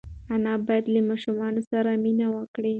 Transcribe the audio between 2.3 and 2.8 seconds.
وکړي.